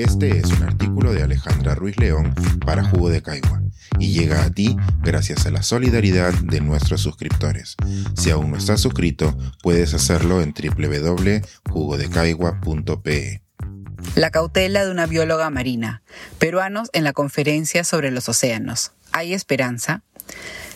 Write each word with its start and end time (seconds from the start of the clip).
Este 0.00 0.38
es 0.38 0.46
un 0.46 0.62
artículo 0.62 1.12
de 1.12 1.22
Alejandra 1.22 1.74
Ruiz 1.74 1.98
León 1.98 2.34
para 2.64 2.82
Jugo 2.82 3.10
de 3.10 3.22
Caigua 3.22 3.60
y 3.98 4.12
llega 4.12 4.42
a 4.42 4.50
ti 4.50 4.74
gracias 5.02 5.44
a 5.44 5.50
la 5.50 5.62
solidaridad 5.62 6.32
de 6.32 6.62
nuestros 6.62 7.02
suscriptores. 7.02 7.76
Si 8.16 8.30
aún 8.30 8.50
no 8.50 8.56
estás 8.56 8.80
suscrito, 8.80 9.36
puedes 9.62 9.92
hacerlo 9.92 10.40
en 10.40 10.54
www.jugodecaigua.pe. 10.54 13.42
La 14.14 14.30
cautela 14.30 14.86
de 14.86 14.90
una 14.90 15.04
bióloga 15.04 15.50
marina. 15.50 16.02
Peruanos 16.38 16.88
en 16.94 17.04
la 17.04 17.12
conferencia 17.12 17.84
sobre 17.84 18.10
los 18.10 18.26
océanos. 18.30 18.92
¿Hay 19.12 19.34
esperanza? 19.34 20.02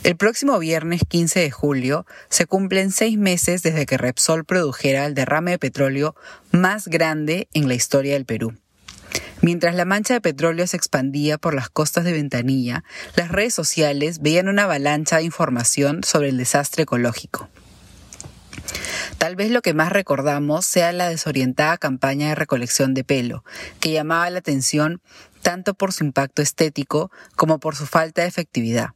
El 0.03 0.17
próximo 0.17 0.59
viernes 0.59 1.01
15 1.09 1.41
de 1.41 1.51
julio 1.51 2.05
se 2.29 2.45
cumplen 2.45 2.91
seis 2.91 3.17
meses 3.17 3.63
desde 3.63 3.87
que 3.87 3.97
Repsol 3.97 4.45
produjera 4.45 5.07
el 5.07 5.15
derrame 5.15 5.53
de 5.53 5.59
petróleo 5.59 6.15
más 6.53 6.89
grande 6.89 7.49
en 7.55 7.69
la 7.69 7.75
historia 7.75 8.13
del 8.13 8.27
Perú. 8.27 8.55
Mientras 9.45 9.75
la 9.75 9.85
mancha 9.85 10.15
de 10.15 10.23
petróleo 10.23 10.67
se 10.67 10.79
expandía 10.79 11.37
por 11.37 11.53
las 11.53 11.69
costas 11.69 12.05
de 12.05 12.15
Ventanilla, 12.15 12.83
las 13.15 13.29
redes 13.29 13.53
sociales 13.53 14.23
veían 14.23 14.49
una 14.49 14.63
avalancha 14.63 15.19
de 15.19 15.25
información 15.25 16.03
sobre 16.03 16.31
el 16.31 16.39
desastre 16.39 16.85
ecológico. 16.85 17.51
Tal 19.19 19.37
vez 19.37 19.51
lo 19.51 19.61
que 19.61 19.75
más 19.75 19.93
recordamos 19.93 20.65
sea 20.65 20.93
la 20.93 21.11
desorientada 21.11 21.77
campaña 21.77 22.31
de 22.31 22.37
recolección 22.37 22.95
de 22.95 23.05
pelo, 23.05 23.45
que 23.81 23.93
llamaba 23.93 24.31
la 24.31 24.39
atención 24.39 25.03
tanto 25.43 25.75
por 25.75 25.93
su 25.93 26.05
impacto 26.05 26.41
estético 26.41 27.11
como 27.37 27.59
por 27.59 27.77
su 27.77 27.85
falta 27.85 28.23
de 28.23 28.29
efectividad. 28.29 28.95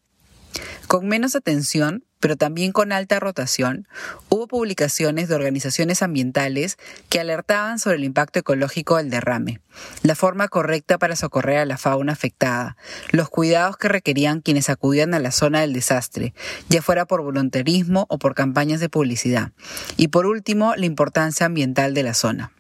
Con 0.87 1.07
menos 1.07 1.37
atención, 1.37 2.05
pero 2.21 2.37
también 2.37 2.73
con 2.73 2.93
alta 2.93 3.21
rotación, 3.21 3.87
hubo 4.29 4.49
publicaciones 4.49 5.29
de 5.29 5.35
organizaciones 5.35 6.03
ambientales 6.03 6.77
que 7.09 7.21
alertaban 7.21 7.79
sobre 7.79 7.97
el 7.97 8.05
impacto 8.05 8.41
ecológico 8.41 8.97
del 8.97 9.11
derrame, 9.11 9.61
la 10.03 10.15
forma 10.15 10.49
correcta 10.49 10.99
para 10.99 11.17
socorrer 11.17 11.59
a 11.59 11.65
la 11.65 11.79
fauna 11.79 12.13
afectada, 12.13 12.77
los 13.11 13.29
cuidados 13.29 13.77
que 13.77 13.89
requerían 13.89 14.41
quienes 14.41 14.69
acudían 14.69 15.15
a 15.15 15.21
la 15.21 15.31
zona 15.31 15.61
del 15.61 15.73
desastre, 15.73 16.35
ya 16.69 16.83
fuera 16.83 17.07
por 17.07 17.23
voluntarismo 17.23 18.07
o 18.09 18.19
por 18.19 18.35
campañas 18.35 18.81
de 18.81 18.89
publicidad, 18.89 19.53
y 19.97 20.09
por 20.09 20.27
último, 20.27 20.75
la 20.77 20.87
importancia 20.87 21.47
ambiental 21.47 21.95
de 21.95 22.03
la 22.03 22.15
zona. 22.15 22.53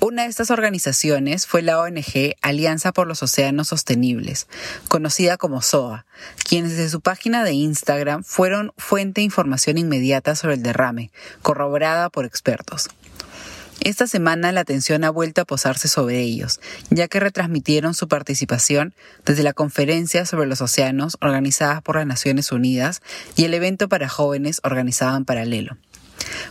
Una 0.00 0.22
de 0.22 0.28
estas 0.28 0.50
organizaciones 0.50 1.46
fue 1.46 1.62
la 1.62 1.78
ONG 1.78 2.34
Alianza 2.40 2.92
por 2.92 3.06
los 3.06 3.22
Océanos 3.22 3.68
Sostenibles, 3.68 4.46
conocida 4.88 5.36
como 5.36 5.60
SOA, 5.60 6.06
quienes 6.48 6.72
desde 6.72 6.88
su 6.88 7.00
página 7.00 7.44
de 7.44 7.52
Instagram 7.52 8.24
fueron 8.24 8.72
fuente 8.78 9.20
de 9.20 9.26
información 9.26 9.76
inmediata 9.76 10.36
sobre 10.36 10.54
el 10.54 10.62
derrame, 10.62 11.10
corroborada 11.42 12.08
por 12.08 12.24
expertos. 12.24 12.88
Esta 13.80 14.06
semana 14.06 14.52
la 14.52 14.60
atención 14.60 15.04
ha 15.04 15.10
vuelto 15.10 15.42
a 15.42 15.44
posarse 15.44 15.88
sobre 15.88 16.20
ellos, 16.20 16.60
ya 16.90 17.08
que 17.08 17.20
retransmitieron 17.20 17.92
su 17.92 18.08
participación 18.08 18.94
desde 19.26 19.42
la 19.42 19.52
conferencia 19.52 20.24
sobre 20.24 20.46
los 20.46 20.62
océanos 20.62 21.18
organizada 21.20 21.80
por 21.82 21.96
las 21.96 22.06
Naciones 22.06 22.52
Unidas 22.52 23.02
y 23.36 23.44
el 23.44 23.52
evento 23.52 23.88
para 23.88 24.08
jóvenes 24.08 24.60
organizado 24.64 25.16
en 25.16 25.24
paralelo. 25.24 25.76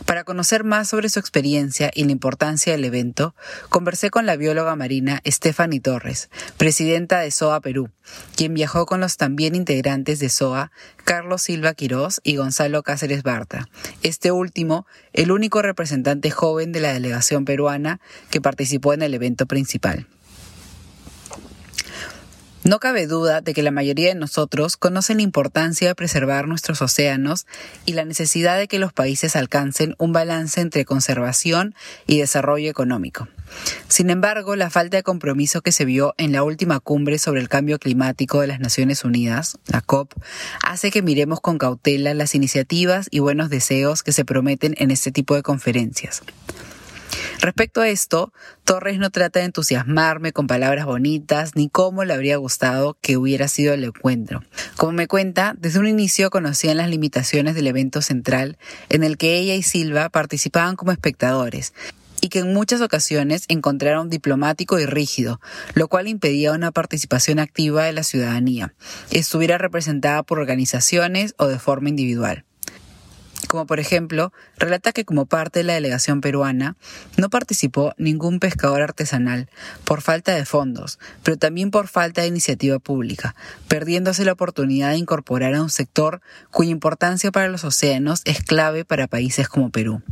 Para 0.06 0.24
conocer 0.24 0.64
más 0.64 0.88
sobre 0.88 1.08
su 1.08 1.20
experiencia 1.20 1.90
y 1.94 2.04
la 2.04 2.12
importancia 2.12 2.72
del 2.72 2.84
evento, 2.84 3.34
conversé 3.68 4.10
con 4.10 4.26
la 4.26 4.36
bióloga 4.36 4.76
marina 4.76 5.20
Stephanie 5.26 5.80
Torres, 5.80 6.30
presidenta 6.56 7.20
de 7.20 7.30
SOA 7.30 7.60
Perú, 7.60 7.90
quien 8.36 8.54
viajó 8.54 8.86
con 8.86 9.00
los 9.00 9.16
también 9.16 9.54
integrantes 9.54 10.18
de 10.18 10.28
SOA, 10.28 10.72
Carlos 11.04 11.42
Silva 11.42 11.74
Quirós 11.74 12.20
y 12.24 12.36
Gonzalo 12.36 12.82
Cáceres 12.82 13.22
Barta, 13.22 13.68
este 14.02 14.32
último 14.32 14.86
el 15.12 15.30
único 15.30 15.62
representante 15.62 16.30
joven 16.30 16.72
de 16.72 16.80
la 16.80 16.92
delegación 16.92 17.44
peruana 17.44 18.00
que 18.30 18.40
participó 18.40 18.92
en 18.92 19.02
el 19.02 19.14
evento 19.14 19.46
principal. 19.46 20.06
No 22.64 22.80
cabe 22.80 23.06
duda 23.06 23.42
de 23.42 23.52
que 23.52 23.62
la 23.62 23.70
mayoría 23.70 24.08
de 24.08 24.14
nosotros 24.14 24.78
conocen 24.78 25.18
la 25.18 25.22
importancia 25.22 25.88
de 25.88 25.94
preservar 25.94 26.48
nuestros 26.48 26.80
océanos 26.80 27.46
y 27.84 27.92
la 27.92 28.06
necesidad 28.06 28.56
de 28.56 28.68
que 28.68 28.78
los 28.78 28.90
países 28.90 29.36
alcancen 29.36 29.94
un 29.98 30.14
balance 30.14 30.62
entre 30.62 30.86
conservación 30.86 31.74
y 32.06 32.20
desarrollo 32.20 32.70
económico. 32.70 33.28
Sin 33.88 34.08
embargo, 34.08 34.56
la 34.56 34.70
falta 34.70 34.96
de 34.96 35.02
compromiso 35.02 35.60
que 35.60 35.72
se 35.72 35.84
vio 35.84 36.14
en 36.16 36.32
la 36.32 36.42
última 36.42 36.80
cumbre 36.80 37.18
sobre 37.18 37.42
el 37.42 37.50
cambio 37.50 37.78
climático 37.78 38.40
de 38.40 38.46
las 38.46 38.60
Naciones 38.60 39.04
Unidas, 39.04 39.58
la 39.66 39.82
COP, 39.82 40.14
hace 40.62 40.90
que 40.90 41.02
miremos 41.02 41.42
con 41.42 41.58
cautela 41.58 42.14
las 42.14 42.34
iniciativas 42.34 43.08
y 43.10 43.18
buenos 43.18 43.50
deseos 43.50 44.02
que 44.02 44.12
se 44.12 44.24
prometen 44.24 44.74
en 44.78 44.90
este 44.90 45.12
tipo 45.12 45.34
de 45.34 45.42
conferencias. 45.42 46.22
Respecto 47.44 47.82
a 47.82 47.88
esto, 47.90 48.32
Torres 48.64 48.98
no 48.98 49.10
trata 49.10 49.40
de 49.40 49.44
entusiasmarme 49.44 50.32
con 50.32 50.46
palabras 50.46 50.86
bonitas 50.86 51.54
ni 51.54 51.68
cómo 51.68 52.02
le 52.02 52.14
habría 52.14 52.38
gustado 52.38 52.96
que 53.02 53.18
hubiera 53.18 53.48
sido 53.48 53.74
el 53.74 53.84
encuentro. 53.84 54.42
Como 54.78 54.92
me 54.92 55.08
cuenta, 55.08 55.54
desde 55.58 55.78
un 55.78 55.86
inicio 55.86 56.30
conocían 56.30 56.78
las 56.78 56.88
limitaciones 56.88 57.54
del 57.54 57.66
evento 57.66 58.00
central 58.00 58.56
en 58.88 59.04
el 59.04 59.18
que 59.18 59.36
ella 59.36 59.54
y 59.56 59.62
Silva 59.62 60.08
participaban 60.08 60.74
como 60.76 60.90
espectadores 60.90 61.74
y 62.22 62.30
que 62.30 62.38
en 62.38 62.54
muchas 62.54 62.80
ocasiones 62.80 63.44
encontraron 63.48 64.08
diplomático 64.08 64.78
y 64.78 64.86
rígido, 64.86 65.38
lo 65.74 65.88
cual 65.88 66.08
impedía 66.08 66.52
una 66.52 66.72
participación 66.72 67.40
activa 67.40 67.84
de 67.84 67.92
la 67.92 68.04
ciudadanía, 68.04 68.72
estuviera 69.10 69.58
representada 69.58 70.22
por 70.22 70.38
organizaciones 70.38 71.34
o 71.36 71.46
de 71.46 71.58
forma 71.58 71.90
individual 71.90 72.46
como 73.46 73.66
por 73.66 73.80
ejemplo, 73.80 74.32
relata 74.56 74.92
que 74.92 75.04
como 75.04 75.26
parte 75.26 75.60
de 75.60 75.64
la 75.64 75.74
delegación 75.74 76.20
peruana 76.20 76.76
no 77.16 77.30
participó 77.30 77.94
ningún 77.98 78.40
pescador 78.40 78.82
artesanal 78.82 79.48
por 79.84 80.00
falta 80.00 80.34
de 80.34 80.44
fondos, 80.44 80.98
pero 81.22 81.36
también 81.36 81.70
por 81.70 81.88
falta 81.88 82.22
de 82.22 82.28
iniciativa 82.28 82.78
pública, 82.78 83.34
perdiéndose 83.68 84.24
la 84.24 84.32
oportunidad 84.32 84.90
de 84.90 84.98
incorporar 84.98 85.54
a 85.54 85.62
un 85.62 85.70
sector 85.70 86.20
cuya 86.50 86.70
importancia 86.70 87.32
para 87.32 87.48
los 87.48 87.64
océanos 87.64 88.22
es 88.24 88.42
clave 88.42 88.84
para 88.84 89.06
países 89.06 89.48
como 89.48 89.70
Perú. 89.70 90.02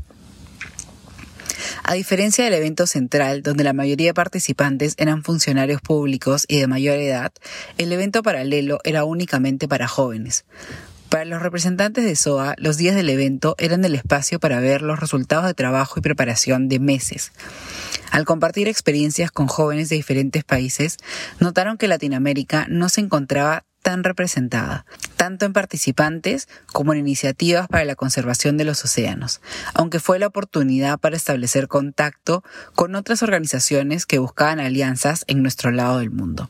A 1.84 1.94
diferencia 1.94 2.44
del 2.44 2.54
evento 2.54 2.86
central, 2.86 3.42
donde 3.42 3.64
la 3.64 3.72
mayoría 3.72 4.08
de 4.08 4.14
participantes 4.14 4.94
eran 4.98 5.22
funcionarios 5.22 5.80
públicos 5.80 6.44
y 6.48 6.60
de 6.60 6.66
mayor 6.66 6.98
edad, 6.98 7.32
el 7.78 7.92
evento 7.92 8.22
paralelo 8.22 8.78
era 8.84 9.04
únicamente 9.04 9.68
para 9.68 9.88
jóvenes. 9.88 10.44
Para 11.12 11.26
los 11.26 11.42
representantes 11.42 12.04
de 12.04 12.16
SOA, 12.16 12.54
los 12.56 12.78
días 12.78 12.96
del 12.96 13.10
evento 13.10 13.54
eran 13.58 13.84
el 13.84 13.94
espacio 13.94 14.40
para 14.40 14.60
ver 14.60 14.80
los 14.80 14.98
resultados 14.98 15.44
de 15.44 15.52
trabajo 15.52 15.98
y 15.98 16.02
preparación 16.02 16.70
de 16.70 16.80
meses. 16.80 17.32
Al 18.10 18.24
compartir 18.24 18.66
experiencias 18.66 19.30
con 19.30 19.46
jóvenes 19.46 19.90
de 19.90 19.96
diferentes 19.96 20.42
países, 20.42 20.96
notaron 21.38 21.76
que 21.76 21.86
Latinoamérica 21.86 22.64
no 22.70 22.88
se 22.88 23.02
encontraba 23.02 23.66
tan 23.82 24.04
representada, 24.04 24.86
tanto 25.16 25.44
en 25.44 25.52
participantes 25.52 26.48
como 26.72 26.94
en 26.94 27.00
iniciativas 27.00 27.68
para 27.68 27.84
la 27.84 27.94
conservación 27.94 28.56
de 28.56 28.64
los 28.64 28.82
océanos, 28.82 29.42
aunque 29.74 30.00
fue 30.00 30.18
la 30.18 30.28
oportunidad 30.28 30.98
para 30.98 31.16
establecer 31.16 31.68
contacto 31.68 32.42
con 32.74 32.94
otras 32.94 33.22
organizaciones 33.22 34.06
que 34.06 34.18
buscaban 34.18 34.60
alianzas 34.60 35.26
en 35.26 35.42
nuestro 35.42 35.72
lado 35.72 35.98
del 35.98 36.10
mundo. 36.10 36.48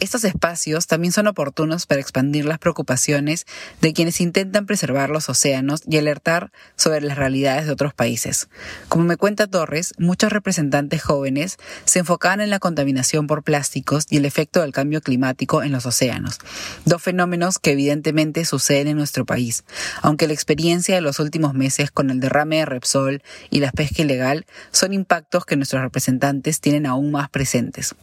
Estos 0.00 0.24
espacios 0.24 0.86
también 0.86 1.12
son 1.12 1.26
oportunos 1.26 1.84
para 1.84 2.00
expandir 2.00 2.46
las 2.46 2.58
preocupaciones 2.58 3.44
de 3.82 3.92
quienes 3.92 4.22
intentan 4.22 4.64
preservar 4.64 5.10
los 5.10 5.28
océanos 5.28 5.82
y 5.86 5.98
alertar 5.98 6.52
sobre 6.74 7.02
las 7.02 7.18
realidades 7.18 7.66
de 7.66 7.72
otros 7.72 7.92
países. 7.92 8.48
Como 8.88 9.04
me 9.04 9.18
cuenta 9.18 9.46
Torres, 9.46 9.92
muchos 9.98 10.32
representantes 10.32 11.02
jóvenes 11.02 11.58
se 11.84 11.98
enfocaban 11.98 12.40
en 12.40 12.48
la 12.48 12.58
contaminación 12.60 13.26
por 13.26 13.42
plásticos 13.42 14.06
y 14.08 14.16
el 14.16 14.24
efecto 14.24 14.62
del 14.62 14.72
cambio 14.72 15.02
climático 15.02 15.62
en 15.62 15.70
los 15.70 15.84
océanos, 15.84 16.38
dos 16.86 17.02
fenómenos 17.02 17.58
que 17.58 17.72
evidentemente 17.72 18.46
suceden 18.46 18.88
en 18.88 18.96
nuestro 18.96 19.26
país, 19.26 19.64
aunque 20.00 20.26
la 20.26 20.32
experiencia 20.32 20.94
de 20.94 21.02
los 21.02 21.18
últimos 21.18 21.52
meses 21.52 21.90
con 21.90 22.08
el 22.08 22.20
derrame 22.20 22.56
de 22.56 22.64
Repsol 22.64 23.22
y 23.50 23.60
la 23.60 23.70
pesca 23.70 24.00
ilegal 24.00 24.46
son 24.70 24.94
impactos 24.94 25.44
que 25.44 25.56
nuestros 25.56 25.82
representantes 25.82 26.60
tienen 26.60 26.86
aún 26.86 27.10
más 27.10 27.28
presentes. 27.28 27.94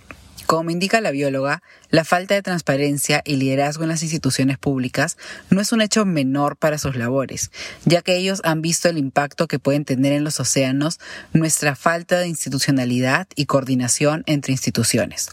Como 0.47 0.71
indica 0.71 1.01
la 1.01 1.11
bióloga, 1.11 1.61
la 1.89 2.05
falta 2.05 2.33
de 2.33 2.41
transparencia 2.41 3.21
y 3.25 3.35
liderazgo 3.35 3.83
en 3.83 3.89
las 3.89 4.01
instituciones 4.01 4.57
públicas 4.57 5.17
no 5.49 5.59
es 5.59 5.73
un 5.73 5.81
hecho 5.81 6.05
menor 6.05 6.55
para 6.55 6.77
sus 6.77 6.95
labores, 6.95 7.51
ya 7.83 8.01
que 8.01 8.15
ellos 8.15 8.39
han 8.45 8.61
visto 8.61 8.87
el 8.87 8.97
impacto 8.97 9.49
que 9.49 9.59
pueden 9.59 9.83
tener 9.83 10.13
en 10.13 10.23
los 10.23 10.39
océanos 10.39 11.01
nuestra 11.33 11.75
falta 11.75 12.17
de 12.19 12.29
institucionalidad 12.29 13.27
y 13.35 13.45
coordinación 13.45 14.23
entre 14.25 14.53
instituciones. 14.53 15.31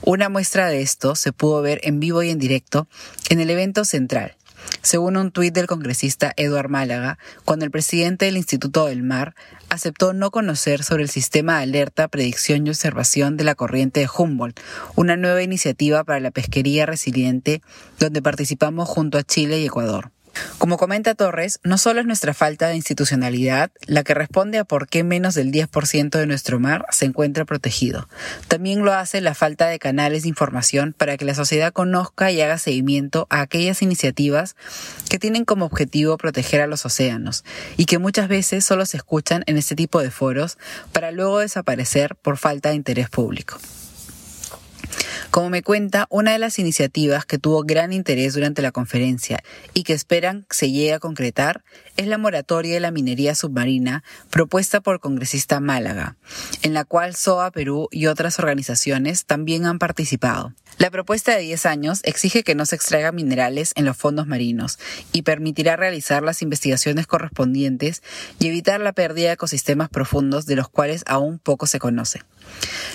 Una 0.00 0.30
muestra 0.30 0.68
de 0.68 0.80
esto 0.80 1.14
se 1.14 1.32
pudo 1.32 1.60
ver 1.60 1.80
en 1.82 2.00
vivo 2.00 2.22
y 2.22 2.30
en 2.30 2.38
directo 2.38 2.88
en 3.28 3.40
el 3.40 3.50
evento 3.50 3.84
central, 3.84 4.34
según 4.82 5.16
un 5.16 5.30
tuit 5.30 5.54
del 5.54 5.66
congresista 5.66 6.32
Eduard 6.36 6.68
Málaga, 6.68 7.18
cuando 7.44 7.64
el 7.64 7.70
presidente 7.70 8.24
del 8.24 8.36
Instituto 8.36 8.86
del 8.86 9.02
Mar 9.02 9.34
aceptó 9.68 10.12
no 10.12 10.30
conocer 10.30 10.82
sobre 10.82 11.02
el 11.02 11.10
sistema 11.10 11.56
de 11.56 11.64
alerta, 11.64 12.08
predicción 12.08 12.66
y 12.66 12.70
observación 12.70 13.36
de 13.36 13.44
la 13.44 13.54
corriente 13.54 14.00
de 14.00 14.08
Humboldt, 14.08 14.60
una 14.96 15.16
nueva 15.16 15.42
iniciativa 15.42 16.04
para 16.04 16.20
la 16.20 16.30
pesquería 16.30 16.86
resiliente 16.86 17.62
donde 17.98 18.22
participamos 18.22 18.88
junto 18.88 19.18
a 19.18 19.22
Chile 19.22 19.60
y 19.60 19.66
Ecuador. 19.66 20.10
Como 20.58 20.76
comenta 20.76 21.14
Torres, 21.14 21.60
no 21.62 21.78
solo 21.78 22.00
es 22.00 22.06
nuestra 22.06 22.34
falta 22.34 22.66
de 22.66 22.74
institucionalidad 22.74 23.70
la 23.86 24.02
que 24.02 24.12
responde 24.12 24.58
a 24.58 24.64
por 24.64 24.88
qué 24.88 25.04
menos 25.04 25.36
del 25.36 25.52
10% 25.52 26.10
de 26.10 26.26
nuestro 26.26 26.58
mar 26.58 26.84
se 26.90 27.04
encuentra 27.04 27.44
protegido. 27.44 28.08
También 28.48 28.84
lo 28.84 28.92
hace 28.92 29.20
la 29.20 29.34
falta 29.34 29.68
de 29.68 29.78
canales 29.78 30.24
de 30.24 30.30
información 30.30 30.96
para 30.98 31.16
que 31.16 31.24
la 31.24 31.36
sociedad 31.36 31.72
conozca 31.72 32.32
y 32.32 32.40
haga 32.40 32.58
seguimiento 32.58 33.28
a 33.30 33.40
aquellas 33.40 33.82
iniciativas 33.82 34.56
que 35.08 35.20
tienen 35.20 35.44
como 35.44 35.64
objetivo 35.64 36.16
proteger 36.16 36.60
a 36.60 36.66
los 36.66 36.84
océanos 36.84 37.44
y 37.76 37.84
que 37.84 37.98
muchas 37.98 38.26
veces 38.26 38.64
solo 38.64 38.84
se 38.84 38.96
escuchan 38.96 39.44
en 39.46 39.58
este 39.58 39.76
tipo 39.76 40.02
de 40.02 40.10
foros 40.10 40.58
para 40.90 41.12
luego 41.12 41.38
desaparecer 41.38 42.16
por 42.16 42.36
falta 42.36 42.70
de 42.70 42.74
interés 42.74 43.08
público. 43.08 43.58
Como 45.30 45.50
me 45.50 45.62
cuenta, 45.62 46.06
una 46.08 46.32
de 46.32 46.38
las 46.38 46.58
iniciativas 46.58 47.26
que 47.26 47.38
tuvo 47.38 47.62
gran 47.62 47.92
interés 47.92 48.32
durante 48.32 48.62
la 48.62 48.72
conferencia 48.72 49.42
y 49.74 49.82
que 49.82 49.92
esperan 49.92 50.46
se 50.48 50.70
llegue 50.70 50.94
a 50.94 50.98
concretar 50.98 51.64
es 51.98 52.06
la 52.06 52.16
moratoria 52.16 52.74
de 52.74 52.80
la 52.80 52.90
minería 52.90 53.34
submarina 53.34 54.04
propuesta 54.30 54.80
por 54.80 55.00
congresista 55.00 55.60
Málaga, 55.60 56.16
en 56.62 56.72
la 56.72 56.84
cual 56.84 57.14
SOA 57.14 57.50
Perú 57.50 57.88
y 57.90 58.06
otras 58.06 58.38
organizaciones 58.38 59.26
también 59.26 59.66
han 59.66 59.78
participado. 59.78 60.54
La 60.78 60.90
propuesta 60.90 61.34
de 61.34 61.42
10 61.42 61.66
años 61.66 62.00
exige 62.04 62.44
que 62.44 62.54
no 62.54 62.64
se 62.64 62.76
extraigan 62.76 63.14
minerales 63.14 63.72
en 63.74 63.84
los 63.84 63.96
fondos 63.96 64.28
marinos 64.28 64.78
y 65.12 65.22
permitirá 65.22 65.76
realizar 65.76 66.22
las 66.22 66.40
investigaciones 66.40 67.06
correspondientes 67.06 68.02
y 68.38 68.46
evitar 68.46 68.80
la 68.80 68.92
pérdida 68.92 69.28
de 69.28 69.34
ecosistemas 69.34 69.88
profundos 69.88 70.46
de 70.46 70.54
los 70.56 70.68
cuales 70.68 71.02
aún 71.06 71.38
poco 71.38 71.66
se 71.66 71.80
conoce. 71.80 72.22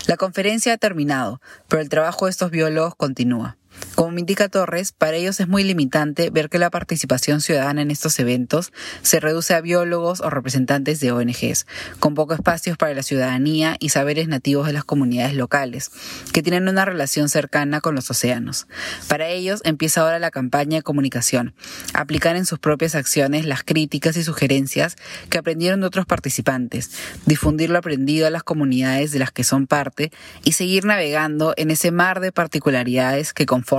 La 0.07 0.17
conferencia 0.17 0.73
ha 0.73 0.77
terminado, 0.77 1.41
pero 1.67 1.81
el 1.81 1.89
trabajo 1.89 2.22
estos 2.29 2.51
biólogos 2.51 2.95
continúa. 2.95 3.57
Como 3.95 4.17
indica 4.17 4.49
Torres, 4.49 4.91
para 4.91 5.17
ellos 5.17 5.39
es 5.39 5.47
muy 5.47 5.63
limitante 5.63 6.31
ver 6.31 6.49
que 6.49 6.57
la 6.57 6.71
participación 6.71 7.41
ciudadana 7.41 7.83
en 7.83 7.91
estos 7.91 8.17
eventos 8.19 8.73
se 9.03 9.19
reduce 9.19 9.53
a 9.53 9.61
biólogos 9.61 10.19
o 10.21 10.31
representantes 10.31 10.99
de 10.99 11.11
ONGs, 11.11 11.67
con 11.99 12.15
pocos 12.15 12.39
espacios 12.39 12.75
para 12.75 12.93
la 12.95 13.03
ciudadanía 13.03 13.75
y 13.79 13.89
saberes 13.89 14.27
nativos 14.27 14.65
de 14.65 14.73
las 14.73 14.83
comunidades 14.83 15.35
locales, 15.35 15.91
que 16.33 16.41
tienen 16.41 16.67
una 16.67 16.85
relación 16.85 17.29
cercana 17.29 17.81
con 17.81 17.93
los 17.93 18.09
océanos. 18.09 18.67
Para 19.07 19.27
ellos 19.27 19.61
empieza 19.63 20.01
ahora 20.01 20.17
la 20.17 20.31
campaña 20.31 20.77
de 20.77 20.83
comunicación, 20.83 21.53
aplicar 21.93 22.35
en 22.35 22.47
sus 22.47 22.57
propias 22.57 22.95
acciones 22.95 23.45
las 23.45 23.63
críticas 23.63 24.17
y 24.17 24.23
sugerencias 24.23 24.95
que 25.29 25.37
aprendieron 25.37 25.81
de 25.81 25.87
otros 25.87 26.07
participantes, 26.07 26.89
difundir 27.27 27.69
lo 27.69 27.77
aprendido 27.77 28.25
a 28.25 28.31
las 28.31 28.43
comunidades 28.43 29.11
de 29.11 29.19
las 29.19 29.31
que 29.31 29.43
son 29.43 29.67
parte 29.67 30.11
y 30.43 30.53
seguir 30.53 30.85
navegando 30.85 31.53
en 31.57 31.69
ese 31.69 31.91
mar 31.91 32.21
de 32.21 32.31
particularidades 32.31 33.33
que 33.33 33.45